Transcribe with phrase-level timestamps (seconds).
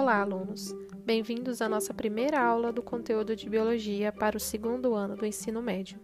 [0.00, 0.72] Olá, alunos!
[1.04, 5.60] Bem-vindos à nossa primeira aula do conteúdo de Biologia para o segundo ano do ensino
[5.60, 5.98] médio.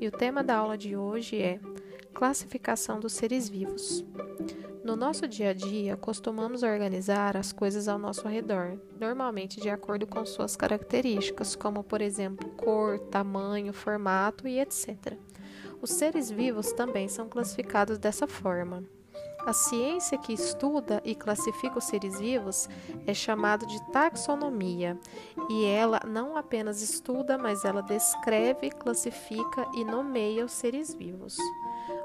[0.00, 1.60] E o tema da aula de hoje é
[2.12, 4.04] Classificação dos seres vivos.
[4.82, 10.08] No nosso dia a dia, costumamos organizar as coisas ao nosso redor, normalmente de acordo
[10.08, 15.16] com suas características, como, por exemplo, cor, tamanho, formato e etc.
[15.80, 18.82] Os seres vivos também são classificados dessa forma.
[19.46, 22.68] A ciência que estuda e classifica os seres vivos
[23.06, 24.98] é chamada de taxonomia,
[25.48, 31.36] e ela não apenas estuda, mas ela descreve, classifica e nomeia os seres vivos.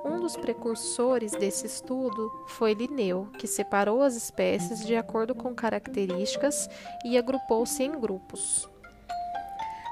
[0.05, 6.69] Um dos precursores desse estudo foi Linneu, que separou as espécies de acordo com características
[7.03, 8.69] e agrupou-se em grupos.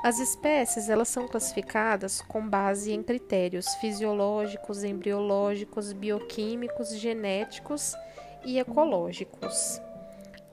[0.02, 7.94] As espécies elas são classificadas com base em critérios fisiológicos, embriológicos, bioquímicos, genéticos
[8.46, 9.82] e ecológicos.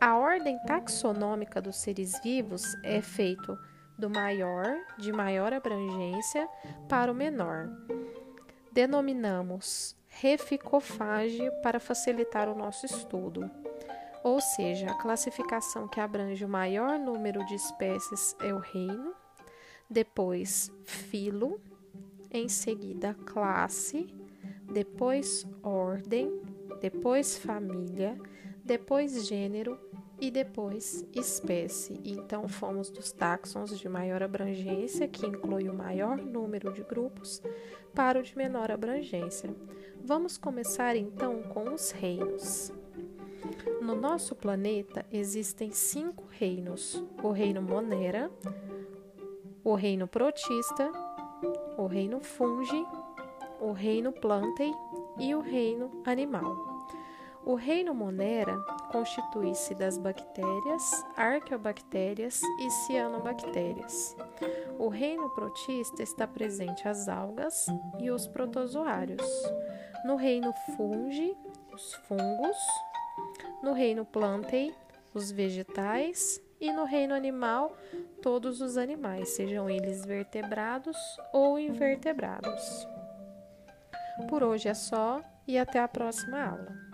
[0.00, 3.56] A ordem taxonômica dos seres vivos é feita
[3.96, 6.48] do maior, de maior abrangência,
[6.88, 7.70] para o menor.
[8.72, 13.48] Denominamos reficofage para facilitar o nosso estudo.
[14.24, 19.14] Ou seja, a classificação que abrange o maior número de espécies é o reino,
[19.88, 21.60] depois filo,
[22.30, 24.06] em seguida classe,
[24.72, 26.40] depois ordem,
[26.80, 28.18] depois família,
[28.64, 29.78] depois gênero
[30.20, 32.00] e depois espécie.
[32.04, 37.42] Então, fomos dos táxons de maior abrangência, que inclui o maior número de grupos,
[37.94, 39.54] para o de menor abrangência.
[40.04, 42.72] Vamos começar então com os reinos.
[43.80, 48.30] No nosso planeta existem cinco reinos: o reino Monera,
[49.66, 50.92] o reino protista,
[51.76, 52.86] o reino fungi,
[53.60, 54.72] o reino plantei
[55.18, 56.56] e o reino animal.
[57.44, 58.56] O reino monera
[58.92, 64.16] constitui-se das bactérias, arqueobactérias e cianobactérias.
[64.78, 67.66] O reino protista está presente as algas
[67.98, 69.26] e os protozoários.
[70.04, 71.36] No reino fungi,
[71.74, 72.56] os fungos.
[73.64, 74.72] No reino plantei,
[75.12, 77.76] os vegetais e no reino animal,
[78.22, 80.96] todos os animais, sejam eles vertebrados
[81.32, 82.86] ou invertebrados.
[84.28, 86.85] Por hoje é só e até a próxima aula.